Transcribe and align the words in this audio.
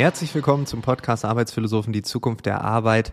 Herzlich 0.00 0.34
willkommen 0.34 0.64
zum 0.64 0.80
Podcast 0.80 1.26
Arbeitsphilosophen, 1.26 1.92
die 1.92 2.00
Zukunft 2.00 2.46
der 2.46 2.62
Arbeit. 2.62 3.12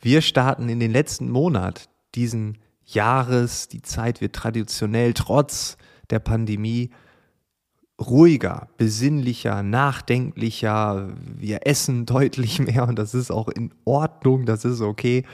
Wir 0.00 0.22
starten 0.22 0.70
in 0.70 0.80
den 0.80 0.90
letzten 0.90 1.30
Monat 1.30 1.90
diesen 2.14 2.56
Jahres. 2.86 3.68
Die 3.68 3.82
Zeit 3.82 4.20
wird 4.20 4.34
traditionell 4.34 5.12
trotz 5.12 5.76
der 6.08 6.20
Pandemie 6.20 6.90
ruhiger, 8.10 8.68
besinnlicher, 8.76 9.62
nachdenklicher. 9.62 11.08
Wir 11.36 11.66
essen 11.66 12.06
deutlich 12.06 12.58
mehr 12.58 12.86
und 12.88 12.98
das 12.98 13.14
ist 13.14 13.30
auch 13.30 13.48
in 13.48 13.72
Ordnung, 13.84 14.46
das 14.46 14.64
ist 14.64 14.80
okay. 14.80 15.24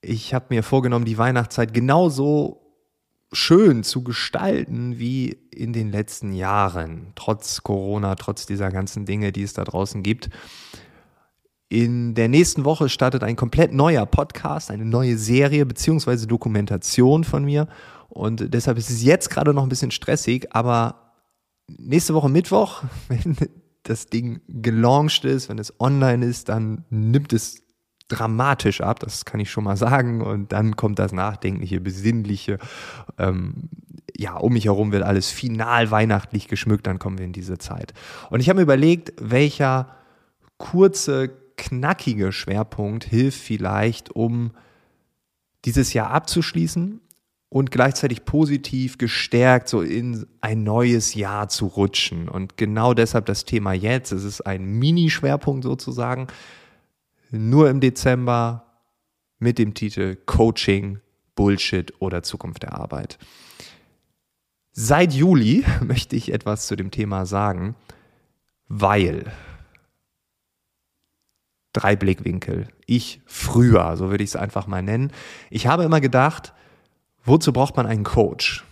Ich 0.00 0.34
habe 0.34 0.46
mir 0.50 0.62
vorgenommen, 0.62 1.04
die 1.04 1.18
Weihnachtszeit 1.18 1.74
genauso 1.74 2.62
schön 3.32 3.82
zu 3.82 4.04
gestalten 4.04 4.98
wie 4.98 5.30
in 5.50 5.72
den 5.72 5.90
letzten 5.90 6.32
Jahren, 6.32 7.12
trotz 7.16 7.62
Corona, 7.62 8.14
trotz 8.14 8.46
dieser 8.46 8.70
ganzen 8.70 9.04
Dinge, 9.04 9.32
die 9.32 9.42
es 9.42 9.52
da 9.52 9.64
draußen 9.64 10.02
gibt. 10.02 10.30
In 11.68 12.14
der 12.14 12.28
nächsten 12.28 12.64
Woche 12.64 12.88
startet 12.88 13.24
ein 13.24 13.34
komplett 13.34 13.72
neuer 13.72 14.06
Podcast, 14.06 14.70
eine 14.70 14.84
neue 14.84 15.18
Serie 15.18 15.66
beziehungsweise 15.66 16.28
Dokumentation 16.28 17.24
von 17.24 17.44
mir. 17.44 17.66
Und 18.08 18.54
deshalb 18.54 18.78
ist 18.78 18.90
es 18.90 19.02
jetzt 19.02 19.30
gerade 19.30 19.52
noch 19.52 19.64
ein 19.64 19.68
bisschen 19.68 19.90
stressig, 19.90 20.46
aber 20.54 21.05
nächste 21.68 22.14
Woche 22.14 22.28
Mittwoch, 22.28 22.82
wenn 23.08 23.36
das 23.82 24.06
Ding 24.06 24.40
gelauncht 24.48 25.24
ist, 25.24 25.48
wenn 25.48 25.58
es 25.58 25.78
online 25.80 26.26
ist, 26.26 26.48
dann 26.48 26.84
nimmt 26.90 27.32
es 27.32 27.62
dramatisch 28.08 28.80
ab, 28.80 29.00
das 29.00 29.24
kann 29.24 29.40
ich 29.40 29.50
schon 29.50 29.64
mal 29.64 29.76
sagen. 29.76 30.22
Und 30.22 30.52
dann 30.52 30.76
kommt 30.76 30.98
das 30.98 31.12
Nachdenkliche, 31.12 31.80
Besinnliche. 31.80 32.58
Ähm, 33.18 33.68
ja, 34.16 34.36
um 34.36 34.52
mich 34.52 34.66
herum 34.66 34.92
wird 34.92 35.02
alles 35.02 35.30
final 35.30 35.90
weihnachtlich 35.90 36.48
geschmückt, 36.48 36.86
dann 36.86 36.98
kommen 36.98 37.18
wir 37.18 37.24
in 37.24 37.32
diese 37.32 37.58
Zeit. 37.58 37.92
Und 38.30 38.40
ich 38.40 38.48
habe 38.48 38.58
mir 38.58 38.62
überlegt, 38.62 39.12
welcher 39.20 39.96
kurze, 40.58 41.30
knackige 41.56 42.32
Schwerpunkt 42.32 43.04
hilft 43.04 43.40
vielleicht, 43.40 44.10
um 44.10 44.52
dieses 45.64 45.92
Jahr 45.92 46.10
abzuschließen 46.10 47.00
und 47.48 47.70
gleichzeitig 47.70 48.24
positiv 48.24 48.98
gestärkt 48.98 49.68
so 49.68 49.80
in 49.80 50.26
ein 50.40 50.64
neues 50.64 51.14
Jahr 51.14 51.48
zu 51.48 51.66
rutschen. 51.66 52.28
Und 52.28 52.56
genau 52.56 52.92
deshalb 52.92 53.26
das 53.26 53.44
Thema 53.44 53.72
jetzt. 53.72 54.12
Es 54.12 54.24
ist 54.24 54.40
ein 54.42 54.64
Mini-Schwerpunkt 54.64 55.64
sozusagen 55.64 56.26
nur 57.30 57.70
im 57.70 57.80
Dezember 57.80 58.66
mit 59.38 59.58
dem 59.58 59.74
Titel 59.74 60.16
Coaching, 60.26 61.00
Bullshit 61.34 61.92
oder 62.00 62.22
Zukunft 62.22 62.62
der 62.62 62.74
Arbeit. 62.74 63.18
Seit 64.72 65.12
Juli 65.12 65.64
möchte 65.82 66.16
ich 66.16 66.32
etwas 66.32 66.66
zu 66.66 66.76
dem 66.76 66.90
Thema 66.90 67.26
sagen, 67.26 67.76
weil 68.68 69.32
drei 71.72 71.94
Blickwinkel. 71.94 72.68
Ich 72.86 73.20
früher, 73.26 73.96
so 73.96 74.10
würde 74.10 74.24
ich 74.24 74.30
es 74.30 74.36
einfach 74.36 74.66
mal 74.66 74.82
nennen. 74.82 75.12
Ich 75.50 75.66
habe 75.66 75.84
immer 75.84 76.00
gedacht, 76.00 76.54
wozu 77.26 77.52
braucht 77.52 77.76
man 77.76 77.86
einen 77.86 78.04
Coach? 78.04 78.64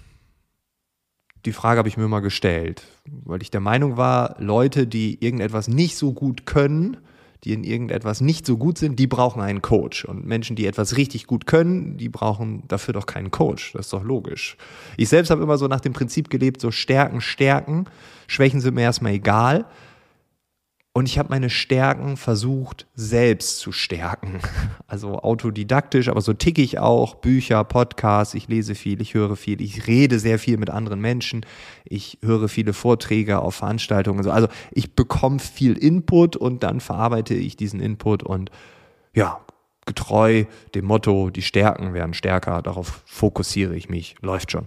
Die 1.44 1.52
Frage 1.52 1.78
habe 1.78 1.88
ich 1.88 1.98
mir 1.98 2.04
immer 2.04 2.22
gestellt, 2.22 2.84
weil 3.04 3.42
ich 3.42 3.50
der 3.50 3.60
Meinung 3.60 3.98
war, 3.98 4.36
Leute, 4.38 4.86
die 4.86 5.22
irgendetwas 5.22 5.68
nicht 5.68 5.96
so 5.96 6.14
gut 6.14 6.46
können, 6.46 6.96
die 7.44 7.52
in 7.52 7.64
irgendetwas 7.64 8.22
nicht 8.22 8.46
so 8.46 8.56
gut 8.56 8.78
sind, 8.78 8.98
die 8.98 9.06
brauchen 9.06 9.42
einen 9.42 9.60
Coach. 9.60 10.06
Und 10.06 10.24
Menschen, 10.24 10.56
die 10.56 10.66
etwas 10.66 10.96
richtig 10.96 11.26
gut 11.26 11.46
können, 11.46 11.98
die 11.98 12.08
brauchen 12.08 12.62
dafür 12.68 12.94
doch 12.94 13.04
keinen 13.04 13.30
Coach. 13.30 13.72
Das 13.74 13.86
ist 13.86 13.92
doch 13.92 14.02
logisch. 14.02 14.56
Ich 14.96 15.10
selbst 15.10 15.30
habe 15.30 15.42
immer 15.42 15.58
so 15.58 15.68
nach 15.68 15.80
dem 15.80 15.92
Prinzip 15.92 16.30
gelebt, 16.30 16.62
so 16.62 16.70
Stärken, 16.70 17.20
Stärken, 17.20 17.84
Schwächen 18.26 18.60
sind 18.62 18.74
mir 18.74 18.82
erstmal 18.82 19.12
egal. 19.12 19.66
Und 20.96 21.08
ich 21.08 21.18
habe 21.18 21.30
meine 21.30 21.50
Stärken 21.50 22.16
versucht, 22.16 22.86
selbst 22.94 23.58
zu 23.58 23.72
stärken. 23.72 24.40
Also 24.86 25.18
autodidaktisch, 25.18 26.08
aber 26.08 26.20
so 26.20 26.34
ticke 26.34 26.62
ich 26.62 26.78
auch. 26.78 27.16
Bücher, 27.16 27.64
Podcasts, 27.64 28.34
ich 28.34 28.46
lese 28.46 28.76
viel, 28.76 29.00
ich 29.00 29.14
höre 29.14 29.34
viel, 29.34 29.60
ich 29.60 29.88
rede 29.88 30.20
sehr 30.20 30.38
viel 30.38 30.56
mit 30.56 30.70
anderen 30.70 31.00
Menschen, 31.00 31.44
ich 31.84 32.18
höre 32.22 32.48
viele 32.48 32.74
Vorträge 32.74 33.40
auf 33.40 33.56
Veranstaltungen. 33.56 34.24
Also 34.28 34.46
ich 34.70 34.94
bekomme 34.94 35.40
viel 35.40 35.76
Input 35.76 36.36
und 36.36 36.62
dann 36.62 36.78
verarbeite 36.78 37.34
ich 37.34 37.56
diesen 37.56 37.80
Input 37.80 38.22
und 38.22 38.52
ja, 39.16 39.40
getreu 39.84 40.44
dem 40.76 40.84
Motto, 40.84 41.30
die 41.30 41.42
Stärken 41.42 41.92
werden 41.92 42.14
stärker, 42.14 42.62
darauf 42.62 43.02
fokussiere 43.04 43.74
ich 43.74 43.88
mich, 43.88 44.14
läuft 44.20 44.52
schon. 44.52 44.66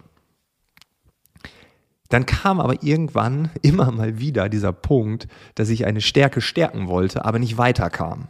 Dann 2.10 2.26
kam 2.26 2.60
aber 2.60 2.84
irgendwann 2.84 3.50
immer 3.62 3.92
mal 3.92 4.20
wieder 4.20 4.50
dieser 4.50 4.74
Punkt, 4.74 5.28
dass 5.56 5.70
ich 5.70 5.86
eine 5.86 6.02
Stärke 6.02 6.42
stärken 6.42 6.88
wollte, 6.88 7.26
aber 7.26 7.40
nicht 7.40 7.58
weiterkam. 7.58 8.28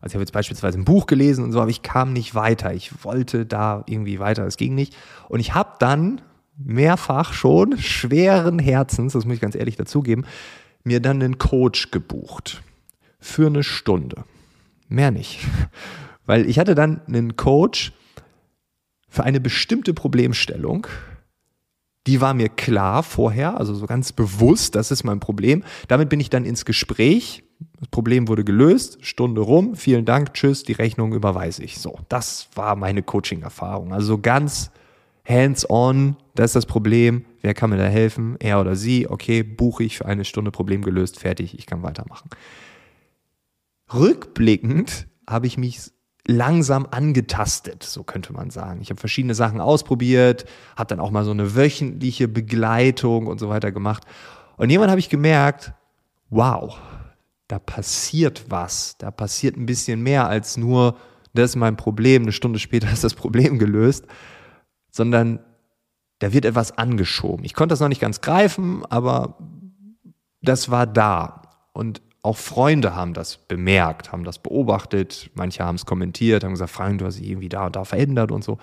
Also 0.00 0.12
ich 0.12 0.14
habe 0.14 0.22
jetzt 0.22 0.32
beispielsweise 0.32 0.78
ein 0.78 0.84
Buch 0.84 1.06
gelesen 1.06 1.44
und 1.44 1.52
so, 1.52 1.60
aber 1.60 1.70
ich 1.70 1.82
kam 1.82 2.12
nicht 2.12 2.34
weiter. 2.34 2.74
Ich 2.74 3.04
wollte 3.04 3.46
da 3.46 3.82
irgendwie 3.86 4.18
weiter, 4.18 4.46
es 4.46 4.56
ging 4.56 4.74
nicht. 4.74 4.96
Und 5.28 5.40
ich 5.40 5.54
habe 5.54 5.70
dann 5.78 6.20
mehrfach 6.58 7.32
schon 7.32 7.78
schweren 7.78 8.58
Herzens, 8.58 9.12
das 9.14 9.24
muss 9.24 9.34
ich 9.34 9.40
ganz 9.40 9.54
ehrlich 9.54 9.76
dazugeben, 9.76 10.26
mir 10.84 11.00
dann 11.00 11.22
einen 11.22 11.38
Coach 11.38 11.90
gebucht. 11.90 12.62
Für 13.18 13.46
eine 13.46 13.64
Stunde. 13.64 14.24
Mehr 14.88 15.10
nicht. 15.10 15.40
Weil 16.26 16.48
ich 16.48 16.58
hatte 16.58 16.74
dann 16.74 17.00
einen 17.06 17.36
Coach 17.36 17.92
für 19.08 19.24
eine 19.24 19.40
bestimmte 19.40 19.94
Problemstellung, 19.94 20.86
die 22.06 22.20
war 22.20 22.34
mir 22.34 22.48
klar 22.48 23.02
vorher, 23.02 23.58
also 23.58 23.74
so 23.74 23.86
ganz 23.86 24.12
bewusst, 24.12 24.74
das 24.74 24.90
ist 24.90 25.04
mein 25.04 25.20
Problem. 25.20 25.64
Damit 25.88 26.08
bin 26.08 26.20
ich 26.20 26.30
dann 26.30 26.44
ins 26.44 26.64
Gespräch. 26.64 27.42
Das 27.80 27.88
Problem 27.88 28.28
wurde 28.28 28.44
gelöst, 28.44 28.98
Stunde 29.04 29.40
rum, 29.40 29.76
vielen 29.76 30.04
Dank, 30.04 30.34
tschüss, 30.34 30.62
die 30.62 30.72
Rechnung 30.72 31.12
überweise 31.14 31.64
ich. 31.64 31.78
So, 31.78 31.98
das 32.08 32.48
war 32.54 32.76
meine 32.76 33.02
Coaching-Erfahrung. 33.02 33.92
Also 33.92 34.06
so 34.08 34.18
ganz 34.18 34.70
hands-on, 35.26 36.16
das 36.34 36.50
ist 36.50 36.56
das 36.56 36.66
Problem. 36.66 37.24
Wer 37.42 37.54
kann 37.54 37.70
mir 37.70 37.78
da 37.78 37.86
helfen? 37.86 38.36
Er 38.38 38.60
oder 38.60 38.76
sie? 38.76 39.08
Okay, 39.08 39.42
buche 39.42 39.84
ich 39.84 39.98
für 39.98 40.06
eine 40.06 40.24
Stunde 40.24 40.50
Problem 40.50 40.82
gelöst, 40.82 41.18
fertig, 41.18 41.58
ich 41.58 41.66
kann 41.66 41.82
weitermachen. 41.82 42.30
Rückblickend 43.92 45.06
habe 45.28 45.46
ich 45.46 45.58
mich 45.58 45.80
langsam 46.26 46.86
angetastet, 46.90 47.82
so 47.82 48.02
könnte 48.02 48.32
man 48.32 48.50
sagen. 48.50 48.80
Ich 48.82 48.90
habe 48.90 48.98
verschiedene 49.00 49.34
Sachen 49.34 49.60
ausprobiert, 49.60 50.44
habe 50.76 50.88
dann 50.88 51.00
auch 51.00 51.10
mal 51.10 51.24
so 51.24 51.30
eine 51.30 51.54
wöchentliche 51.54 52.28
Begleitung 52.28 53.26
und 53.26 53.38
so 53.38 53.48
weiter 53.48 53.70
gemacht. 53.70 54.04
Und 54.56 54.70
irgendwann 54.70 54.90
habe 54.90 55.00
ich 55.00 55.08
gemerkt, 55.08 55.72
wow, 56.30 56.76
da 57.48 57.58
passiert 57.58 58.46
was, 58.48 58.96
da 58.98 59.10
passiert 59.10 59.56
ein 59.56 59.66
bisschen 59.66 60.02
mehr 60.02 60.26
als 60.26 60.56
nur, 60.56 60.96
das 61.32 61.50
ist 61.50 61.56
mein 61.56 61.76
Problem, 61.76 62.22
eine 62.22 62.32
Stunde 62.32 62.58
später 62.58 62.90
ist 62.92 63.04
das 63.04 63.14
Problem 63.14 63.58
gelöst, 63.58 64.06
sondern 64.90 65.40
da 66.18 66.32
wird 66.32 66.44
etwas 66.44 66.76
angeschoben. 66.76 67.44
Ich 67.44 67.54
konnte 67.54 67.74
das 67.74 67.80
noch 67.80 67.88
nicht 67.88 68.00
ganz 68.00 68.20
greifen, 68.20 68.84
aber 68.86 69.38
das 70.42 70.70
war 70.70 70.86
da. 70.86 71.42
Und 71.72 72.00
auch 72.26 72.36
Freunde 72.36 72.94
haben 72.94 73.14
das 73.14 73.36
bemerkt, 73.36 74.12
haben 74.12 74.24
das 74.24 74.38
beobachtet, 74.38 75.30
manche 75.34 75.64
haben 75.64 75.76
es 75.76 75.86
kommentiert, 75.86 76.44
haben 76.44 76.52
gesagt, 76.52 76.72
Frank, 76.72 76.98
du 76.98 77.06
hast 77.06 77.18
dich 77.18 77.28
irgendwie 77.28 77.48
da 77.48 77.66
und 77.66 77.76
da 77.76 77.84
verändert 77.84 78.32
und 78.32 78.44
so. 78.44 78.58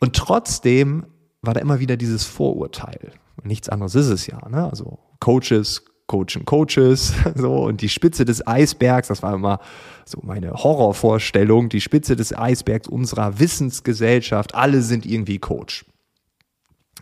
Und 0.00 0.16
trotzdem 0.16 1.04
war 1.42 1.54
da 1.54 1.60
immer 1.60 1.80
wieder 1.80 1.96
dieses 1.96 2.24
Vorurteil. 2.24 3.12
Und 3.36 3.46
nichts 3.46 3.68
anderes 3.68 3.94
ist 3.94 4.08
es 4.08 4.26
ja. 4.26 4.48
Ne? 4.48 4.68
Also 4.70 4.98
Coaches 5.18 5.84
coachen 6.10 6.44
Coaches, 6.44 7.14
so 7.36 7.54
und 7.62 7.82
die 7.82 7.88
Spitze 7.88 8.24
des 8.24 8.44
Eisbergs, 8.44 9.08
das 9.08 9.22
war 9.22 9.34
immer 9.34 9.60
so 10.04 10.18
meine 10.24 10.52
Horrorvorstellung, 10.52 11.68
die 11.68 11.80
Spitze 11.80 12.16
des 12.16 12.36
Eisbergs 12.36 12.88
unserer 12.88 13.38
Wissensgesellschaft, 13.38 14.56
alle 14.56 14.82
sind 14.82 15.06
irgendwie 15.06 15.38
Coach. 15.38 15.84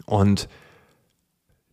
Und 0.04 0.48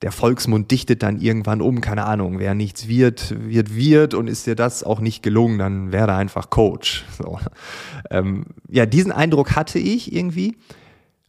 der 0.01 0.11
Volksmund 0.11 0.71
dichtet 0.71 1.03
dann 1.03 1.19
irgendwann 1.19 1.61
um, 1.61 1.81
keine 1.81 2.05
Ahnung, 2.05 2.39
wer 2.39 2.53
nichts 2.53 2.87
wird, 2.87 3.33
wird, 3.49 3.75
wird 3.75 4.13
und 4.13 4.27
ist 4.27 4.45
dir 4.45 4.55
das 4.55 4.83
auch 4.83 4.99
nicht 4.99 5.23
gelungen, 5.23 5.57
dann 5.57 5.91
werde 5.91 6.13
einfach 6.13 6.49
Coach. 6.49 7.05
So. 7.17 7.39
Ähm, 8.11 8.45
ja, 8.69 8.85
diesen 8.85 9.11
Eindruck 9.11 9.55
hatte 9.55 9.79
ich 9.79 10.13
irgendwie, 10.13 10.57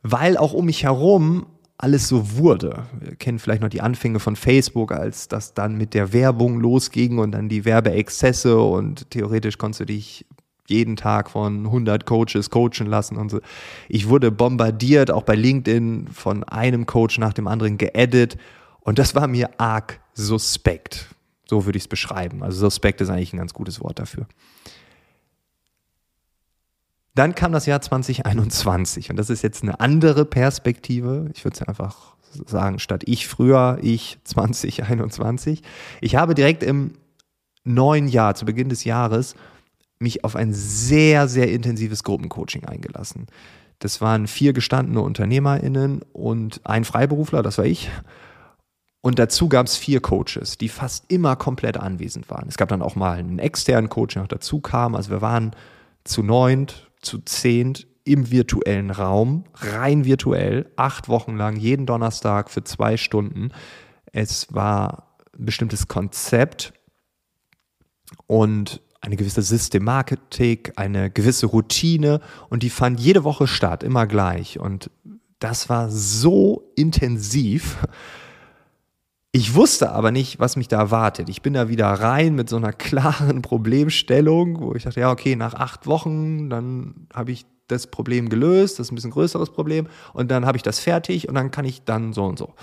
weil 0.02 0.36
auch 0.36 0.52
um 0.52 0.66
mich 0.66 0.82
herum 0.82 1.46
alles 1.78 2.08
so 2.08 2.36
wurde. 2.36 2.86
Wir 3.00 3.16
kennen 3.16 3.38
vielleicht 3.38 3.62
noch 3.62 3.68
die 3.68 3.82
Anfänge 3.82 4.18
von 4.18 4.34
Facebook, 4.34 4.92
als 4.92 5.28
das 5.28 5.54
dann 5.54 5.76
mit 5.76 5.94
der 5.94 6.12
Werbung 6.12 6.58
losging 6.60 7.18
und 7.18 7.32
dann 7.32 7.48
die 7.48 7.64
Werbeexzesse 7.64 8.58
und 8.58 9.10
theoretisch 9.10 9.58
konntest 9.58 9.80
du 9.80 9.86
dich 9.86 10.26
jeden 10.68 10.96
Tag 10.96 11.30
von 11.30 11.66
100 11.66 12.06
Coaches 12.06 12.50
coachen 12.50 12.86
lassen 12.86 13.16
und 13.16 13.30
so. 13.30 13.40
Ich 13.88 14.08
wurde 14.08 14.30
bombardiert, 14.30 15.10
auch 15.10 15.22
bei 15.22 15.34
LinkedIn, 15.34 16.08
von 16.08 16.44
einem 16.44 16.86
Coach 16.86 17.18
nach 17.18 17.32
dem 17.32 17.46
anderen 17.46 17.78
geedit 17.78 18.36
und 18.80 18.98
das 18.98 19.14
war 19.14 19.26
mir 19.26 19.50
arg 19.58 20.00
suspekt. 20.14 21.08
So 21.48 21.64
würde 21.64 21.76
ich 21.76 21.84
es 21.84 21.88
beschreiben. 21.88 22.42
Also 22.42 22.60
suspekt 22.60 23.00
ist 23.00 23.10
eigentlich 23.10 23.32
ein 23.32 23.38
ganz 23.38 23.54
gutes 23.54 23.80
Wort 23.80 23.98
dafür. 23.98 24.26
Dann 27.14 27.34
kam 27.34 27.52
das 27.52 27.64
Jahr 27.66 27.80
2021 27.80 29.10
und 29.10 29.16
das 29.16 29.30
ist 29.30 29.42
jetzt 29.42 29.62
eine 29.62 29.80
andere 29.80 30.26
Perspektive. 30.26 31.30
Ich 31.34 31.44
würde 31.44 31.54
es 31.54 31.62
einfach 31.62 32.14
sagen, 32.46 32.78
statt 32.78 33.04
ich 33.06 33.26
früher, 33.26 33.78
ich 33.80 34.18
2021. 34.24 35.62
Ich 36.00 36.16
habe 36.16 36.34
direkt 36.34 36.62
im 36.62 36.92
neuen 37.64 38.08
Jahr, 38.08 38.34
zu 38.34 38.44
Beginn 38.44 38.68
des 38.68 38.84
Jahres, 38.84 39.34
mich 39.98 40.24
auf 40.24 40.36
ein 40.36 40.52
sehr, 40.52 41.28
sehr 41.28 41.50
intensives 41.50 42.04
Gruppencoaching 42.04 42.64
eingelassen. 42.64 43.26
Das 43.78 44.00
waren 44.00 44.26
vier 44.26 44.52
gestandene 44.52 45.00
UnternehmerInnen 45.00 46.02
und 46.12 46.60
ein 46.64 46.84
Freiberufler, 46.84 47.42
das 47.42 47.58
war 47.58 47.66
ich. 47.66 47.90
Und 49.02 49.18
dazu 49.18 49.48
gab 49.48 49.66
es 49.66 49.76
vier 49.76 50.00
Coaches, 50.00 50.58
die 50.58 50.68
fast 50.68 51.04
immer 51.12 51.36
komplett 51.36 51.76
anwesend 51.76 52.28
waren. 52.28 52.48
Es 52.48 52.56
gab 52.56 52.68
dann 52.70 52.82
auch 52.82 52.96
mal 52.96 53.18
einen 53.18 53.38
externen 53.38 53.88
Coach, 53.88 54.14
der 54.14 54.22
noch 54.22 54.28
dazu 54.28 54.60
kam. 54.60 54.94
Also 54.94 55.10
wir 55.10 55.20
waren 55.20 55.54
zu 56.04 56.22
neunt, 56.22 56.90
zu 57.00 57.18
zehnt 57.18 57.86
im 58.04 58.30
virtuellen 58.30 58.90
Raum, 58.90 59.44
rein 59.54 60.04
virtuell, 60.04 60.70
acht 60.76 61.08
Wochen 61.08 61.36
lang, 61.36 61.56
jeden 61.56 61.86
Donnerstag 61.86 62.50
für 62.50 62.64
zwei 62.64 62.96
Stunden. 62.96 63.50
Es 64.12 64.52
war 64.52 65.16
ein 65.38 65.44
bestimmtes 65.44 65.88
Konzept 65.88 66.72
und 68.26 68.80
eine 69.06 69.16
gewisse 69.16 69.40
Systematik, 69.40 70.72
eine 70.74 71.10
gewisse 71.10 71.46
Routine 71.46 72.20
und 72.50 72.64
die 72.64 72.70
fand 72.70 72.98
jede 72.98 73.22
Woche 73.22 73.46
statt, 73.46 73.84
immer 73.84 74.06
gleich. 74.06 74.58
Und 74.58 74.90
das 75.38 75.68
war 75.68 75.90
so 75.90 76.72
intensiv. 76.74 77.78
Ich 79.30 79.54
wusste 79.54 79.92
aber 79.92 80.10
nicht, 80.10 80.40
was 80.40 80.56
mich 80.56 80.66
da 80.66 80.78
erwartet. 80.78 81.28
Ich 81.28 81.40
bin 81.40 81.52
da 81.52 81.68
wieder 81.68 81.86
rein 81.86 82.34
mit 82.34 82.48
so 82.48 82.56
einer 82.56 82.72
klaren 82.72 83.42
Problemstellung, 83.42 84.60
wo 84.60 84.74
ich 84.74 84.82
dachte, 84.82 85.00
ja, 85.00 85.12
okay, 85.12 85.36
nach 85.36 85.54
acht 85.54 85.86
Wochen, 85.86 86.50
dann 86.50 87.06
habe 87.14 87.30
ich 87.30 87.46
das 87.68 87.86
Problem 87.86 88.28
gelöst, 88.28 88.78
das 88.78 88.88
ist 88.88 88.92
ein 88.92 88.96
bisschen 88.96 89.10
größeres 89.12 89.50
Problem, 89.50 89.86
und 90.14 90.30
dann 90.30 90.46
habe 90.46 90.56
ich 90.56 90.62
das 90.62 90.80
fertig 90.80 91.28
und 91.28 91.34
dann 91.36 91.52
kann 91.52 91.64
ich 91.64 91.84
dann 91.84 92.12
so 92.12 92.24
und 92.24 92.38
so. 92.38 92.54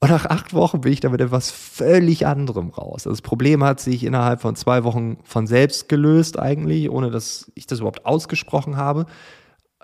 Und 0.00 0.10
nach 0.10 0.26
acht 0.26 0.52
Wochen 0.52 0.82
bin 0.82 0.92
ich 0.92 1.00
damit 1.00 1.20
etwas 1.22 1.50
völlig 1.50 2.26
anderem 2.26 2.68
raus. 2.68 3.06
Also 3.06 3.10
das 3.10 3.22
Problem 3.22 3.64
hat 3.64 3.80
sich 3.80 4.04
innerhalb 4.04 4.42
von 4.42 4.54
zwei 4.54 4.84
Wochen 4.84 5.16
von 5.24 5.46
selbst 5.46 5.88
gelöst 5.88 6.38
eigentlich, 6.38 6.90
ohne 6.90 7.10
dass 7.10 7.50
ich 7.54 7.66
das 7.66 7.78
überhaupt 7.78 8.04
ausgesprochen 8.04 8.76
habe. 8.76 9.06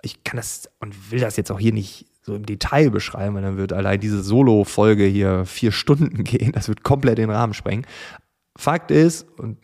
Ich 0.03 0.23
kann 0.23 0.37
das 0.37 0.69
und 0.81 1.11
will 1.11 1.21
das 1.21 1.37
jetzt 1.37 1.51
auch 1.51 1.59
hier 1.59 1.73
nicht 1.73 2.07
so 2.23 2.35
im 2.35 2.45
Detail 2.45 2.91
beschreiben, 2.91 3.35
weil 3.35 3.43
dann 3.43 3.57
wird 3.57 3.73
allein 3.73 4.01
diese 4.01 4.23
Solo-Folge 4.23 5.05
hier 5.05 5.47
vier 5.47 5.73
Stunden 5.73 6.25
gehen. 6.25 6.53
Das 6.53 6.69
wird 6.69 6.85
komplett 6.85 7.19
den 7.19 7.31
Rahmen 7.31 7.55
sprengen. 7.55 7.87
Fakt 8.57 8.91
ist, 8.91 9.27
und 9.39 9.59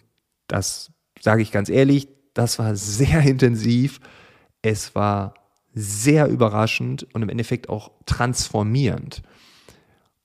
das 0.47 0.91
sage 1.21 1.43
ich 1.43 1.53
ganz 1.53 1.69
ehrlich, 1.69 2.09
das 2.33 2.59
war 2.59 2.75
sehr 2.75 3.21
intensiv. 3.21 4.01
Es 4.63 4.95
war 4.95 5.35
sehr 5.75 6.29
überraschend 6.29 7.07
und 7.13 7.23
im 7.23 7.29
Endeffekt 7.29 7.69
auch 7.69 7.91
transformierend. 8.07 9.23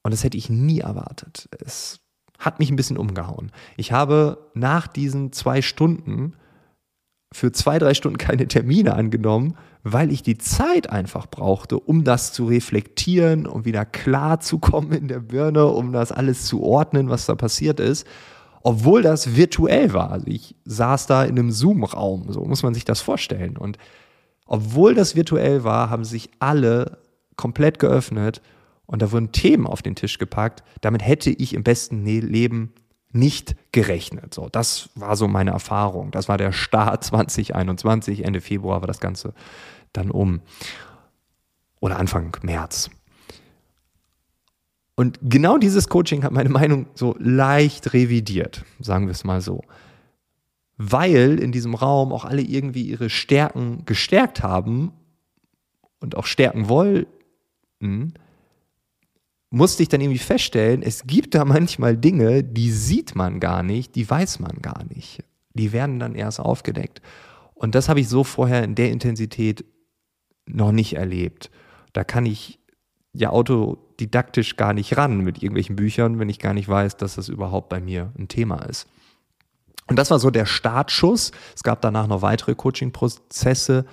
Und 0.03 0.11
das 0.11 0.23
hätte 0.23 0.37
ich 0.37 0.49
nie 0.49 0.81
erwartet. 0.81 1.49
Es 1.65 1.99
hat 2.37 2.59
mich 2.59 2.69
ein 2.69 2.75
bisschen 2.75 2.97
umgehauen. 2.97 3.51
Ich 3.77 3.91
habe 3.91 4.49
nach 4.53 4.87
diesen 4.87 5.31
zwei 5.31 5.61
Stunden 5.61 6.35
für 7.31 7.51
zwei, 7.51 7.79
drei 7.79 7.93
Stunden 7.93 8.17
keine 8.17 8.47
Termine 8.47 8.93
angenommen, 8.93 9.55
weil 9.81 10.11
ich 10.11 10.21
die 10.21 10.37
Zeit 10.37 10.89
einfach 10.89 11.27
brauchte, 11.27 11.79
um 11.79 12.03
das 12.03 12.31
zu 12.31 12.45
reflektieren, 12.45 13.47
um 13.47 13.65
wieder 13.65 13.85
klar 13.85 14.39
zu 14.39 14.59
kommen 14.59 14.91
in 14.91 15.07
der 15.07 15.19
Birne, 15.19 15.65
um 15.65 15.91
das 15.91 16.11
alles 16.11 16.45
zu 16.45 16.61
ordnen, 16.61 17.09
was 17.09 17.25
da 17.25 17.35
passiert 17.35 17.79
ist. 17.79 18.05
Obwohl 18.61 19.01
das 19.01 19.35
virtuell 19.35 19.93
war. 19.93 20.11
Also 20.11 20.27
ich 20.27 20.55
saß 20.63 21.07
da 21.07 21.23
in 21.23 21.37
einem 21.37 21.51
Zoom-Raum, 21.51 22.31
so 22.31 22.45
muss 22.45 22.63
man 22.63 22.73
sich 22.73 22.85
das 22.85 23.01
vorstellen. 23.01 23.57
Und 23.57 23.77
obwohl 24.45 24.93
das 24.93 25.15
virtuell 25.15 25.63
war, 25.63 25.89
haben 25.89 26.05
sich 26.05 26.29
alle 26.39 26.99
komplett 27.35 27.79
geöffnet 27.79 28.41
und 28.85 29.01
da 29.01 29.11
wurden 29.11 29.31
Themen 29.31 29.65
auf 29.67 29.81
den 29.81 29.95
Tisch 29.95 30.17
gepackt. 30.17 30.63
Damit 30.81 31.05
hätte 31.05 31.29
ich 31.29 31.53
im 31.53 31.63
besten 31.63 32.03
ne-, 32.03 32.19
Leben 32.19 32.73
nicht 33.11 33.55
gerechnet. 33.71 34.33
So, 34.33 34.49
das 34.49 34.89
war 34.95 35.15
so 35.15 35.27
meine 35.27 35.51
Erfahrung. 35.51 36.11
Das 36.11 36.27
war 36.27 36.37
der 36.37 36.51
Start 36.51 37.03
2021. 37.03 38.25
Ende 38.25 38.41
Februar 38.41 38.81
war 38.81 38.87
das 38.87 38.99
Ganze 38.99 39.33
dann 39.93 40.11
um. 40.11 40.41
Oder 41.79 41.97
Anfang 41.97 42.35
März. 42.41 42.89
Und 44.95 45.19
genau 45.23 45.57
dieses 45.57 45.89
Coaching 45.89 46.23
hat 46.23 46.31
meine 46.31 46.49
Meinung 46.49 46.87
so 46.93 47.15
leicht 47.19 47.93
revidiert, 47.93 48.63
sagen 48.79 49.07
wir 49.07 49.11
es 49.11 49.23
mal 49.23 49.41
so. 49.41 49.61
Weil 50.77 51.39
in 51.39 51.51
diesem 51.51 51.73
Raum 51.73 52.11
auch 52.11 52.25
alle 52.25 52.41
irgendwie 52.41 52.83
ihre 52.83 53.09
Stärken 53.09 53.85
gestärkt 53.85 54.43
haben 54.43 54.91
und 55.99 56.15
auch 56.15 56.25
stärken 56.25 56.69
wollten, 56.69 58.13
musste 59.53 59.83
ich 59.83 59.89
dann 59.89 60.01
irgendwie 60.01 60.17
feststellen, 60.17 60.81
es 60.81 61.05
gibt 61.05 61.35
da 61.35 61.45
manchmal 61.45 61.95
Dinge, 61.95 62.43
die 62.43 62.71
sieht 62.71 63.15
man 63.15 63.39
gar 63.39 63.61
nicht, 63.61 63.93
die 63.95 64.09
weiß 64.09 64.39
man 64.39 64.63
gar 64.63 64.83
nicht. 64.85 65.23
Die 65.53 65.71
werden 65.71 65.99
dann 65.99 66.15
erst 66.15 66.39
aufgedeckt. 66.39 67.03
Und 67.53 67.75
das 67.75 67.87
habe 67.87 67.99
ich 67.99 68.09
so 68.09 68.23
vorher 68.23 68.63
in 68.63 68.73
der 68.73 68.89
Intensität 68.89 69.63
noch 70.47 70.71
nicht 70.71 70.95
erlebt. 70.95 71.51
Da 71.93 72.03
kann 72.03 72.25
ich 72.25 72.57
ja 73.13 73.29
autodidaktisch 73.29 74.55
gar 74.55 74.73
nicht 74.73 74.97
ran 74.97 75.19
mit 75.19 75.43
irgendwelchen 75.43 75.75
Büchern, 75.75 76.17
wenn 76.17 76.29
ich 76.29 76.39
gar 76.39 76.55
nicht 76.55 76.67
weiß, 76.67 76.97
dass 76.97 77.13
das 77.13 77.29
überhaupt 77.29 77.69
bei 77.69 77.79
mir 77.79 78.11
ein 78.17 78.27
Thema 78.29 78.63
ist. 78.63 78.87
Und 79.87 79.99
das 79.99 80.09
war 80.09 80.17
so 80.17 80.31
der 80.31 80.47
Startschuss. 80.47 81.31
Es 81.55 81.61
gab 81.61 81.79
danach 81.81 82.07
noch 82.07 82.23
weitere 82.23 82.55
Coaching-Prozesse. 82.55 83.85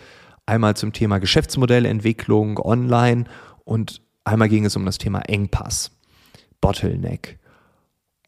Einmal 0.47 0.75
zum 0.75 0.95
Thema 0.95 1.19
Geschäftsmodellentwicklung 1.19 2.59
online 2.59 3.25
und 3.65 4.01
Einmal 4.31 4.49
ging 4.49 4.65
es 4.65 4.77
um 4.77 4.87
das 4.87 4.99
Thema 4.99 5.23
Engpass, 5.23 5.91
Bottleneck. 6.61 7.41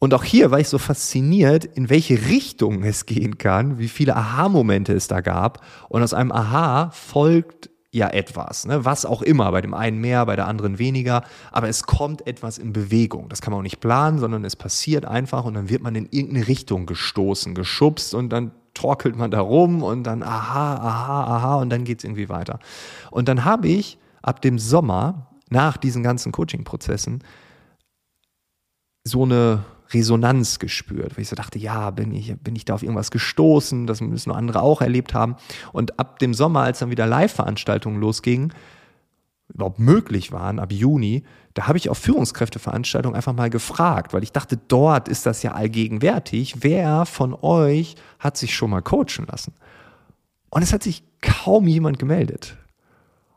Und 0.01 0.13
auch 0.13 0.25
hier 0.25 0.51
war 0.51 0.59
ich 0.59 0.67
so 0.67 0.77
fasziniert, 0.77 1.63
in 1.63 1.89
welche 1.89 2.27
Richtung 2.27 2.83
es 2.83 3.05
gehen 3.05 3.37
kann, 3.37 3.79
wie 3.79 3.87
viele 3.87 4.17
Aha-Momente 4.17 4.91
es 4.91 5.07
da 5.07 5.21
gab. 5.21 5.63
Und 5.87 6.03
aus 6.03 6.13
einem 6.13 6.33
Aha 6.33 6.89
folgt 6.91 7.69
ja 7.91 8.09
etwas, 8.09 8.65
ne? 8.65 8.83
was 8.83 9.05
auch 9.05 9.21
immer, 9.21 9.49
bei 9.53 9.61
dem 9.61 9.73
einen 9.73 10.01
mehr, 10.01 10.25
bei 10.25 10.35
der 10.35 10.49
anderen 10.49 10.77
weniger, 10.77 11.23
aber 11.53 11.69
es 11.69 11.83
kommt 11.83 12.27
etwas 12.27 12.57
in 12.57 12.73
Bewegung. 12.73 13.29
Das 13.29 13.39
kann 13.39 13.51
man 13.51 13.59
auch 13.59 13.63
nicht 13.63 13.79
planen, 13.79 14.19
sondern 14.19 14.43
es 14.43 14.57
passiert 14.57 15.05
einfach 15.05 15.45
und 15.45 15.53
dann 15.53 15.69
wird 15.69 15.83
man 15.83 15.95
in 15.95 16.09
irgendeine 16.11 16.49
Richtung 16.49 16.85
gestoßen, 16.85 17.55
geschubst 17.55 18.13
und 18.13 18.27
dann 18.27 18.51
torkelt 18.73 19.15
man 19.15 19.31
da 19.31 19.39
rum 19.39 19.83
und 19.83 20.03
dann 20.03 20.21
aha, 20.21 20.75
aha, 20.75 21.23
aha 21.23 21.55
und 21.61 21.69
dann 21.69 21.85
geht 21.85 21.99
es 21.99 22.03
irgendwie 22.03 22.27
weiter. 22.27 22.59
Und 23.09 23.29
dann 23.29 23.45
habe 23.45 23.69
ich 23.69 23.99
ab 24.21 24.41
dem 24.41 24.59
Sommer 24.59 25.29
nach 25.53 25.77
diesen 25.77 26.03
ganzen 26.03 26.33
Coaching-Prozessen 26.33 27.23
so 29.05 29.23
eine 29.23 29.63
Resonanz 29.93 30.59
gespürt, 30.59 31.15
weil 31.15 31.21
ich 31.21 31.29
so 31.29 31.35
dachte, 31.35 31.59
ja, 31.59 31.91
bin 31.91 32.13
ich, 32.13 32.35
bin 32.37 32.55
ich 32.55 32.65
da 32.65 32.73
auf 32.73 32.83
irgendwas 32.83 33.11
gestoßen, 33.11 33.85
das 33.85 34.01
müssen 34.01 34.31
andere 34.31 34.61
auch 34.61 34.81
erlebt 34.81 35.13
haben. 35.13 35.35
Und 35.71 35.99
ab 35.99 36.19
dem 36.19 36.33
Sommer, 36.33 36.61
als 36.61 36.79
dann 36.79 36.89
wieder 36.89 37.05
Live-Veranstaltungen 37.05 37.99
losgingen, 37.99 38.53
überhaupt 39.53 39.79
möglich 39.79 40.31
waren, 40.31 40.59
ab 40.59 40.71
Juni, 40.71 41.23
da 41.53 41.67
habe 41.67 41.77
ich 41.77 41.89
auf 41.89 41.99
Führungskräfteveranstaltungen 41.99 43.15
einfach 43.15 43.33
mal 43.33 43.49
gefragt, 43.49 44.13
weil 44.13 44.23
ich 44.23 44.31
dachte, 44.31 44.57
dort 44.57 45.07
ist 45.07 45.25
das 45.25 45.43
ja 45.43 45.51
allgegenwärtig. 45.51 46.63
Wer 46.63 47.05
von 47.05 47.35
euch 47.39 47.95
hat 48.17 48.37
sich 48.37 48.55
schon 48.55 48.71
mal 48.71 48.81
coachen 48.81 49.27
lassen? 49.27 49.53
Und 50.49 50.63
es 50.63 50.73
hat 50.73 50.81
sich 50.81 51.03
kaum 51.21 51.67
jemand 51.67 51.99
gemeldet. 51.99 52.57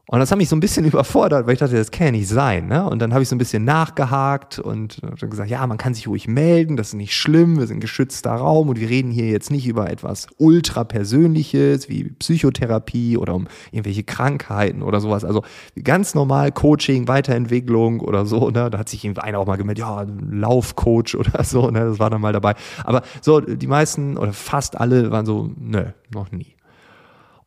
Und 0.08 0.20
das 0.20 0.30
hat 0.30 0.38
mich 0.38 0.48
so 0.48 0.54
ein 0.54 0.60
bisschen 0.60 0.84
überfordert, 0.86 1.46
weil 1.46 1.54
ich 1.54 1.58
dachte, 1.58 1.75
das 1.75 1.90
kann 1.90 2.06
ja 2.06 2.10
nicht 2.12 2.28
sein. 2.28 2.68
Ne? 2.68 2.88
Und 2.88 3.00
dann 3.00 3.12
habe 3.12 3.22
ich 3.22 3.28
so 3.28 3.34
ein 3.34 3.38
bisschen 3.38 3.64
nachgehakt 3.64 4.58
und 4.58 5.02
dann 5.02 5.30
gesagt, 5.30 5.50
ja, 5.50 5.66
man 5.66 5.78
kann 5.78 5.94
sich 5.94 6.06
ruhig 6.06 6.28
melden, 6.28 6.76
das 6.76 6.88
ist 6.88 6.94
nicht 6.94 7.14
schlimm, 7.14 7.58
wir 7.58 7.66
sind 7.66 7.80
geschützter 7.80 8.30
Raum 8.30 8.68
und 8.68 8.78
wir 8.78 8.88
reden 8.88 9.10
hier 9.10 9.28
jetzt 9.28 9.50
nicht 9.50 9.66
über 9.66 9.90
etwas 9.90 10.28
ultra 10.38 10.84
Persönliches 10.84 11.88
wie 11.88 12.04
Psychotherapie 12.04 13.16
oder 13.16 13.34
um 13.34 13.48
irgendwelche 13.72 14.04
Krankheiten 14.04 14.82
oder 14.82 15.00
sowas. 15.00 15.25
Also 15.25 15.42
ganz 15.82 16.14
normal 16.14 16.52
Coaching, 16.52 17.08
Weiterentwicklung 17.08 17.98
oder 18.00 18.26
so. 18.26 18.50
Ne? 18.50 18.70
Da 18.70 18.78
hat 18.78 18.88
sich 18.88 19.04
einer 19.06 19.38
auch 19.38 19.46
mal 19.46 19.56
gemeldet, 19.56 19.80
ja, 19.80 20.06
Laufcoach 20.30 21.14
oder 21.18 21.42
so, 21.42 21.70
ne? 21.70 21.80
das 21.80 21.98
war 21.98 22.10
dann 22.10 22.20
mal 22.20 22.32
dabei. 22.32 22.54
Aber 22.84 23.02
so, 23.20 23.40
die 23.40 23.66
meisten 23.66 24.16
oder 24.16 24.32
fast 24.32 24.78
alle 24.78 25.10
waren 25.10 25.26
so, 25.26 25.50
nö, 25.58 25.86
noch 26.14 26.30
nie. 26.30 26.54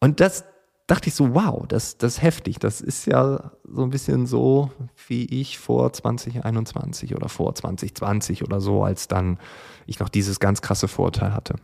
Und 0.02 0.20
das, 0.20 0.44
dachte 0.90 1.10
ich 1.10 1.14
so, 1.14 1.36
wow, 1.36 1.66
das, 1.68 1.98
das 1.98 2.16
ist 2.16 2.22
heftig. 2.24 2.58
Das 2.58 2.82
ist 2.82 3.06
ja 3.06 3.52
so 3.64 3.84
ein 3.84 3.92
bisschen 3.92 4.26
so, 4.26 4.72
wie 5.08 5.26
ich 5.26 5.60
vor 5.60 5.94
2021 5.94 7.16
oder 7.16 7.30
vor 7.30 7.54
2020 7.54 8.44
oder 8.44 8.60
so, 8.60 8.84
als 8.84 9.08
dann 9.08 9.38
ich 9.86 10.00
noch 10.00 10.10
dieses 10.10 10.40
ganz 10.40 10.62
krasse 10.62 10.88
Vorurteil 10.88 11.34
hatte. 11.34 11.56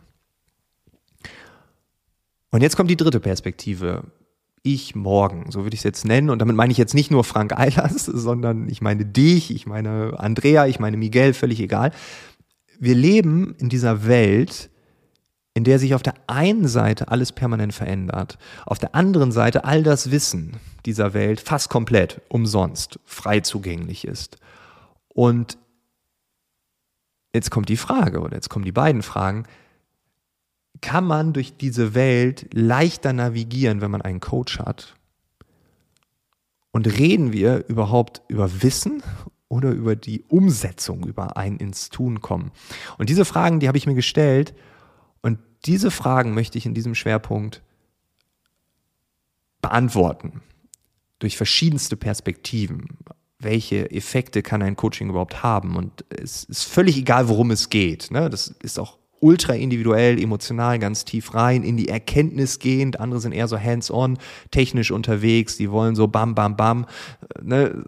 Und 2.51 2.61
jetzt 2.61 2.77
kommt 2.77 2.89
die 2.89 2.97
dritte 2.97 3.19
Perspektive. 3.19 4.03
Ich 4.61 4.95
morgen, 4.95 5.51
so 5.51 5.63
würde 5.63 5.73
ich 5.73 5.79
es 5.79 5.85
jetzt 5.85 6.05
nennen. 6.05 6.29
Und 6.29 6.39
damit 6.39 6.55
meine 6.55 6.71
ich 6.71 6.77
jetzt 6.77 6.93
nicht 6.93 7.09
nur 7.09 7.23
Frank 7.23 7.57
Eilers, 7.57 8.05
sondern 8.05 8.69
ich 8.69 8.81
meine 8.81 9.05
dich, 9.05 9.53
ich 9.53 9.65
meine 9.65 10.19
Andrea, 10.19 10.67
ich 10.67 10.79
meine 10.79 10.97
Miguel, 10.97 11.33
völlig 11.33 11.59
egal. 11.59 11.91
wir 12.79 12.95
leben 12.95 13.55
in 13.57 13.69
dieser 13.69 14.05
Welt, 14.05 14.69
in 15.55 15.63
der 15.63 15.79
sich 15.79 15.95
auf 15.95 16.03
der 16.03 16.13
einen 16.27 16.67
Seite 16.67 17.07
alles 17.07 17.31
permanent 17.31 17.73
verändert, 17.73 18.37
auf 18.65 18.77
der 18.77 18.93
anderen 18.93 19.31
Seite 19.31 19.63
all 19.63 19.83
das 19.83 20.11
Wissen 20.11 20.57
dieser 20.85 21.13
Welt 21.13 21.39
fast 21.39 21.69
komplett 21.69 22.21
umsonst 22.27 22.99
frei 23.05 23.39
zugänglich 23.39 24.05
ist. 24.05 24.37
Und 25.07 25.57
jetzt 27.33 27.51
kommt 27.51 27.69
die 27.69 27.77
Frage, 27.77 28.19
oder 28.19 28.35
jetzt 28.35 28.49
kommen 28.49 28.65
die 28.65 28.73
beiden 28.73 29.01
Fragen, 29.01 29.45
kann 30.81 31.05
man 31.05 31.31
durch 31.31 31.55
diese 31.55 31.95
Welt 31.95 32.53
leichter 32.53 33.13
navigieren, 33.13 33.79
wenn 33.79 33.91
man 33.91 34.01
einen 34.01 34.19
Coach 34.19 34.59
hat? 34.59 34.95
Und 36.71 36.85
reden 36.85 37.31
wir 37.31 37.65
überhaupt 37.69 38.23
über 38.27 38.61
Wissen 38.61 39.01
oder 39.47 39.71
über 39.71 39.95
die 39.95 40.23
Umsetzung, 40.27 41.07
über 41.07 41.37
ein 41.37 41.55
ins 41.55 41.89
Tun 41.89 42.19
kommen? 42.19 42.51
Und 42.97 43.09
diese 43.09 43.23
Fragen, 43.23 43.61
die 43.61 43.69
habe 43.69 43.77
ich 43.77 43.87
mir 43.87 43.95
gestellt 43.95 44.53
diese 45.65 45.91
Fragen 45.91 46.33
möchte 46.33 46.57
ich 46.57 46.65
in 46.65 46.73
diesem 46.73 46.95
Schwerpunkt 46.95 47.61
beantworten 49.61 50.41
durch 51.19 51.37
verschiedenste 51.37 51.97
Perspektiven. 51.97 52.97
Welche 53.39 53.89
Effekte 53.91 54.41
kann 54.41 54.61
ein 54.61 54.75
Coaching 54.75 55.09
überhaupt 55.09 55.43
haben? 55.43 55.75
Und 55.75 56.05
es 56.09 56.43
ist 56.43 56.63
völlig 56.63 56.97
egal, 56.97 57.29
worum 57.29 57.51
es 57.51 57.69
geht. 57.69 58.11
Ne? 58.11 58.29
Das 58.29 58.47
ist 58.47 58.79
auch 58.79 58.97
ultra 59.19 59.53
individuell, 59.53 60.21
emotional, 60.21 60.77
ganz 60.77 61.05
tief 61.05 61.33
rein, 61.33 61.63
in 61.63 61.77
die 61.77 61.89
Erkenntnis 61.89 62.59
gehend. 62.59 62.99
Andere 62.99 63.19
sind 63.19 63.31
eher 63.31 63.47
so 63.47 63.59
hands-on, 63.59 64.17
technisch 64.51 64.91
unterwegs, 64.91 65.57
die 65.57 65.71
wollen 65.71 65.95
so 65.95 66.07
bam, 66.07 66.35
bam, 66.35 66.55
bam. 66.55 66.85
Ne? 67.41 67.85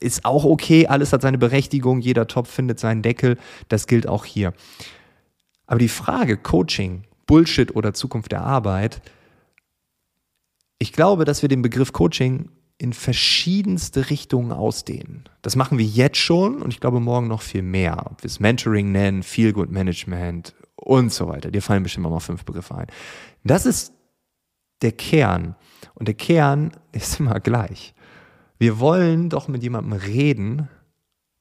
Ist 0.00 0.24
auch 0.24 0.44
okay, 0.44 0.86
alles 0.86 1.12
hat 1.12 1.22
seine 1.22 1.38
Berechtigung, 1.38 2.00
jeder 2.00 2.26
Topf 2.26 2.50
findet 2.50 2.80
seinen 2.80 3.02
Deckel. 3.02 3.38
Das 3.68 3.86
gilt 3.86 4.08
auch 4.08 4.24
hier. 4.24 4.52
Aber 5.66 5.78
die 5.78 5.88
Frage 5.88 6.36
Coaching, 6.36 7.04
Bullshit 7.26 7.74
oder 7.74 7.94
Zukunft 7.94 8.32
der 8.32 8.42
Arbeit, 8.42 9.02
ich 10.78 10.92
glaube, 10.92 11.24
dass 11.24 11.42
wir 11.42 11.48
den 11.48 11.62
Begriff 11.62 11.92
Coaching 11.92 12.50
in 12.78 12.92
verschiedenste 12.92 14.10
Richtungen 14.10 14.52
ausdehnen. 14.52 15.24
Das 15.42 15.56
machen 15.56 15.78
wir 15.78 15.86
jetzt 15.86 16.18
schon 16.18 16.60
und 16.60 16.72
ich 16.72 16.80
glaube 16.80 17.00
morgen 17.00 17.26
noch 17.26 17.40
viel 17.40 17.62
mehr. 17.62 18.06
Ob 18.10 18.22
wir 18.22 18.28
es 18.28 18.38
Mentoring 18.40 18.92
nennen, 18.92 19.22
Feel 19.22 19.52
Good 19.52 19.70
Management 19.70 20.54
und 20.74 21.12
so 21.12 21.28
weiter. 21.28 21.50
Dir 21.50 21.62
fallen 21.62 21.82
bestimmt 21.82 22.08
mal 22.08 22.20
fünf 22.20 22.44
Begriffe 22.44 22.74
ein. 22.74 22.86
Das 23.44 23.64
ist 23.64 23.94
der 24.82 24.92
Kern. 24.92 25.56
Und 25.94 26.06
der 26.08 26.14
Kern 26.14 26.72
ist 26.92 27.18
immer 27.18 27.40
gleich. 27.40 27.94
Wir 28.58 28.78
wollen 28.78 29.30
doch 29.30 29.48
mit 29.48 29.62
jemandem 29.62 29.94
reden 29.94 30.68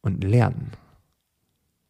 und 0.02 0.24
lernen. 0.24 0.72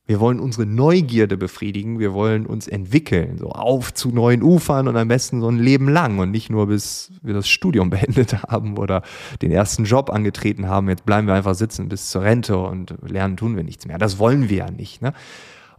Wir 0.07 0.19
wollen 0.19 0.39
unsere 0.39 0.67
Neugierde 0.67 1.35
befriedigen, 1.35 1.97
wir 1.97 2.13
wollen 2.13 2.45
uns 2.45 2.67
entwickeln, 2.67 3.39
so 3.39 3.49
auf 3.49 3.91
zu 3.91 4.09
neuen 4.09 4.43
Ufern 4.43 4.87
und 4.87 4.95
am 4.95 5.07
besten 5.07 5.41
so 5.41 5.49
ein 5.49 5.57
Leben 5.57 5.89
lang 5.89 6.19
und 6.19 6.29
nicht 6.29 6.51
nur 6.51 6.67
bis 6.67 7.11
wir 7.23 7.33
das 7.33 7.47
Studium 7.47 7.89
beendet 7.91 8.43
haben 8.43 8.77
oder 8.77 9.01
den 9.41 9.51
ersten 9.51 9.85
Job 9.85 10.11
angetreten 10.11 10.67
haben. 10.67 10.89
Jetzt 10.89 11.05
bleiben 11.05 11.25
wir 11.25 11.33
einfach 11.33 11.55
sitzen 11.55 11.89
bis 11.89 12.11
zur 12.11 12.21
Rente 12.21 12.57
und 12.57 12.95
lernen 13.01 13.35
tun 13.35 13.55
wir 13.55 13.63
nichts 13.63 13.87
mehr. 13.87 13.97
Das 13.97 14.19
wollen 14.19 14.47
wir 14.47 14.57
ja 14.57 14.71
nicht. 14.71 15.01
Ne? 15.01 15.13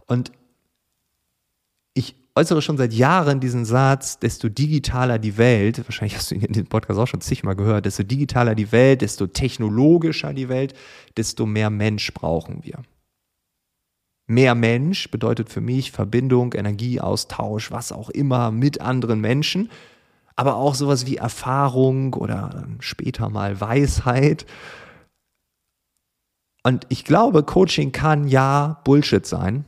Und 0.07 0.33
ich 1.93 2.15
äußere 2.35 2.61
schon 2.61 2.77
seit 2.77 2.93
Jahren 2.93 3.39
diesen 3.39 3.63
Satz, 3.63 4.19
desto 4.19 4.49
digitaler 4.49 5.19
die 5.19 5.37
Welt, 5.37 5.87
wahrscheinlich 5.87 6.17
hast 6.17 6.31
du 6.31 6.35
ihn 6.35 6.41
in 6.41 6.53
dem 6.53 6.67
Podcast 6.67 6.99
auch 6.99 7.07
schon 7.07 7.21
zigmal 7.21 7.55
gehört, 7.55 7.85
desto 7.85 8.03
digitaler 8.03 8.55
die 8.55 8.73
Welt, 8.73 9.01
desto 9.01 9.25
technologischer 9.27 10.33
die 10.33 10.49
Welt, 10.49 10.73
desto 11.15 11.45
mehr 11.45 11.69
Mensch 11.69 12.13
brauchen 12.13 12.59
wir. 12.63 12.83
Mehr 14.27 14.55
Mensch 14.55 15.09
bedeutet 15.09 15.49
für 15.49 15.61
mich 15.61 15.91
Verbindung, 15.93 16.53
Energieaustausch, 16.53 17.71
was 17.71 17.93
auch 17.93 18.09
immer 18.09 18.51
mit 18.51 18.81
anderen 18.81 19.21
Menschen, 19.21 19.71
aber 20.35 20.57
auch 20.57 20.75
sowas 20.75 21.05
wie 21.05 21.15
Erfahrung 21.15 22.13
oder 22.13 22.67
später 22.79 23.29
mal 23.29 23.59
Weisheit. 23.61 24.45
Und 26.61 26.85
ich 26.89 27.05
glaube, 27.05 27.43
Coaching 27.43 27.93
kann 27.93 28.27
ja 28.27 28.81
Bullshit 28.83 29.25
sein, 29.25 29.63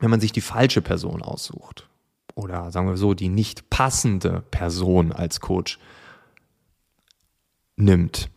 wenn 0.00 0.10
man 0.10 0.20
sich 0.20 0.32
die 0.32 0.40
falsche 0.40 0.82
Person 0.82 1.22
aussucht. 1.22 1.88
Oder 2.34 2.72
sagen 2.72 2.88
wir 2.88 2.96
so, 2.96 3.14
die 3.14 3.28
nicht 3.28 3.70
passende 3.70 4.42
Person 4.50 5.12
als 5.12 5.40
Coach 5.40 5.78
nimmt. 7.76 8.28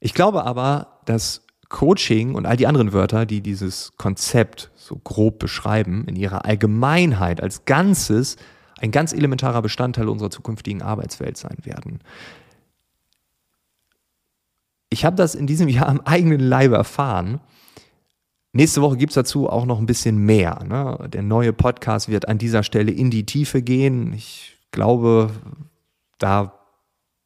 Ich 0.00 0.14
glaube 0.14 0.44
aber, 0.44 1.00
dass 1.04 1.46
Coaching 1.70 2.34
und 2.34 2.44
all 2.44 2.56
die 2.56 2.66
anderen 2.66 2.92
Wörter, 2.92 3.24
die 3.24 3.40
dieses 3.40 3.92
Konzept 3.96 4.70
so 4.74 4.96
grob 5.02 5.38
beschreiben, 5.38 6.04
in 6.06 6.16
ihrer 6.16 6.44
Allgemeinheit 6.44 7.40
als 7.40 7.64
Ganzes 7.64 8.36
ein 8.80 8.90
ganz 8.90 9.12
elementarer 9.12 9.62
Bestandteil 9.62 10.08
unserer 10.08 10.30
zukünftigen 10.30 10.82
Arbeitswelt 10.82 11.36
sein 11.36 11.56
werden. 11.62 12.00
Ich 14.90 15.04
habe 15.04 15.16
das 15.16 15.34
in 15.34 15.46
diesem 15.46 15.68
Jahr 15.68 15.88
am 15.88 16.00
eigenen 16.00 16.40
Leibe 16.40 16.74
erfahren. 16.74 17.40
Nächste 18.52 18.82
Woche 18.82 18.96
gibt 18.96 19.10
es 19.10 19.14
dazu 19.14 19.48
auch 19.48 19.64
noch 19.64 19.78
ein 19.78 19.86
bisschen 19.86 20.18
mehr. 20.18 20.64
Ne? 20.68 21.08
Der 21.08 21.22
neue 21.22 21.52
Podcast 21.52 22.08
wird 22.08 22.26
an 22.26 22.38
dieser 22.38 22.64
Stelle 22.64 22.90
in 22.90 23.10
die 23.10 23.24
Tiefe 23.24 23.62
gehen. 23.62 24.12
Ich 24.12 24.56
glaube, 24.72 25.30
da 26.18 26.59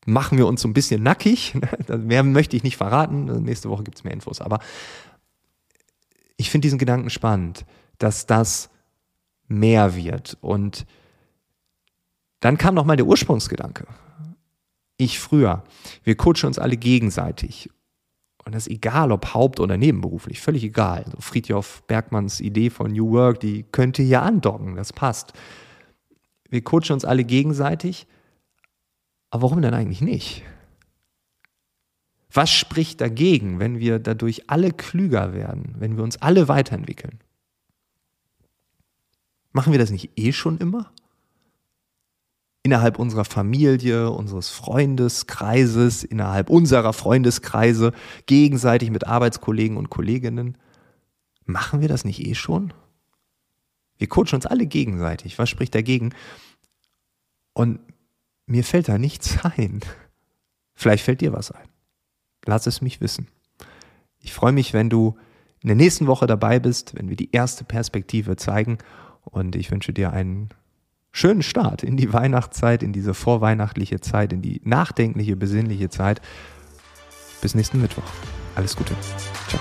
machen 0.04 0.38
wir 0.38 0.46
uns 0.46 0.62
so 0.62 0.68
ein 0.68 0.74
bisschen 0.74 1.02
nackig. 1.02 1.54
mehr 1.88 2.22
möchte 2.22 2.56
ich 2.56 2.62
nicht 2.62 2.76
verraten. 2.76 3.42
Nächste 3.42 3.70
Woche 3.70 3.84
gibt 3.84 3.98
es 3.98 4.04
mehr 4.04 4.12
Infos. 4.12 4.40
Aber 4.40 4.58
ich 6.36 6.50
finde 6.50 6.66
diesen 6.66 6.78
Gedanken 6.78 7.10
spannend, 7.10 7.64
dass 7.98 8.26
das 8.26 8.70
mehr 9.48 9.94
wird. 9.94 10.36
Und 10.40 10.86
dann 12.40 12.58
kam 12.58 12.74
noch 12.74 12.84
mal 12.84 12.96
der 12.96 13.06
Ursprungsgedanke. 13.06 13.86
Ich 14.96 15.18
früher. 15.18 15.64
Wir 16.02 16.16
coachen 16.16 16.46
uns 16.46 16.58
alle 16.58 16.76
gegenseitig. 16.76 17.70
Und 18.44 18.54
das 18.54 18.66
ist 18.66 18.72
egal, 18.72 19.10
ob 19.10 19.32
haupt- 19.32 19.58
oder 19.60 19.78
nebenberuflich, 19.78 20.40
völlig 20.40 20.62
egal. 20.64 21.04
So 21.10 21.20
Friedjof 21.20 21.82
Bergmanns 21.86 22.40
Idee 22.40 22.68
von 22.68 22.92
New 22.92 23.10
Work, 23.12 23.40
die 23.40 23.62
könnte 23.62 24.02
hier 24.02 24.22
andocken, 24.22 24.76
das 24.76 24.92
passt. 24.92 25.32
Wir 26.50 26.62
coachen 26.62 26.92
uns 26.92 27.04
alle 27.04 27.24
gegenseitig 27.24 28.06
aber 29.30 29.42
warum 29.42 29.62
denn 29.62 29.74
eigentlich 29.74 30.00
nicht? 30.00 30.42
Was 32.32 32.50
spricht 32.50 33.00
dagegen, 33.00 33.60
wenn 33.60 33.78
wir 33.78 34.00
dadurch 34.00 34.50
alle 34.50 34.72
klüger 34.72 35.34
werden, 35.34 35.76
wenn 35.78 35.96
wir 35.96 36.02
uns 36.02 36.20
alle 36.20 36.48
weiterentwickeln? 36.48 37.20
Machen 39.52 39.70
wir 39.70 39.78
das 39.78 39.90
nicht 39.90 40.10
eh 40.16 40.32
schon 40.32 40.58
immer? 40.58 40.90
Innerhalb 42.64 42.98
unserer 42.98 43.24
Familie, 43.24 44.10
unseres 44.10 44.50
Freundeskreises, 44.50 46.02
innerhalb 46.02 46.50
unserer 46.50 46.92
Freundeskreise, 46.92 47.92
gegenseitig 48.26 48.90
mit 48.90 49.06
Arbeitskollegen 49.06 49.76
und 49.76 49.90
Kolleginnen. 49.90 50.58
Machen 51.44 51.82
wir 51.82 51.88
das 51.88 52.04
nicht 52.04 52.26
eh 52.26 52.34
schon? 52.34 52.72
Wir 53.96 54.08
coachen 54.08 54.34
uns 54.34 54.46
alle 54.46 54.66
gegenseitig. 54.66 55.38
Was 55.38 55.50
spricht 55.50 55.74
dagegen? 55.74 56.14
Und 57.52 57.78
mir 58.46 58.64
fällt 58.64 58.88
da 58.88 58.98
nichts 58.98 59.38
ein. 59.56 59.80
Vielleicht 60.74 61.04
fällt 61.04 61.20
dir 61.20 61.32
was 61.32 61.50
ein. 61.50 61.68
Lass 62.46 62.66
es 62.66 62.80
mich 62.80 63.00
wissen. 63.00 63.28
Ich 64.18 64.32
freue 64.32 64.52
mich, 64.52 64.72
wenn 64.72 64.90
du 64.90 65.16
in 65.62 65.68
der 65.68 65.76
nächsten 65.76 66.06
Woche 66.06 66.26
dabei 66.26 66.58
bist, 66.58 66.94
wenn 66.94 67.08
wir 67.08 67.16
die 67.16 67.30
erste 67.32 67.64
Perspektive 67.64 68.36
zeigen. 68.36 68.78
Und 69.22 69.56
ich 69.56 69.70
wünsche 69.70 69.92
dir 69.92 70.12
einen 70.12 70.50
schönen 71.10 71.42
Start 71.42 71.82
in 71.82 71.96
die 71.96 72.12
Weihnachtszeit, 72.12 72.82
in 72.82 72.92
diese 72.92 73.14
vorweihnachtliche 73.14 74.00
Zeit, 74.00 74.32
in 74.32 74.42
die 74.42 74.60
nachdenkliche, 74.64 75.36
besinnliche 75.36 75.88
Zeit. 75.88 76.20
Bis 77.40 77.54
nächsten 77.54 77.80
Mittwoch. 77.80 78.02
Alles 78.56 78.76
Gute. 78.76 78.94
Ciao. 79.48 79.60